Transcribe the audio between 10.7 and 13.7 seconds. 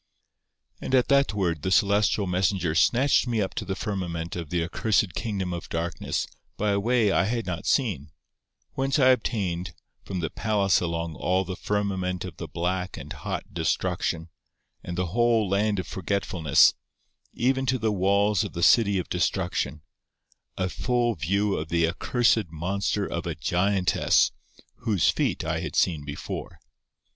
along all the firmament of the black and hot